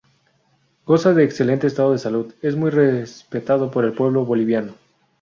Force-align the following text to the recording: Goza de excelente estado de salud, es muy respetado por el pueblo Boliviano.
Goza 0.83 1.13
de 1.13 1.23
excelente 1.23 1.67
estado 1.67 1.91
de 1.91 1.99
salud, 1.99 2.33
es 2.41 2.55
muy 2.55 2.71
respetado 2.71 3.69
por 3.69 3.85
el 3.85 3.93
pueblo 3.93 4.25
Boliviano. 4.25 4.73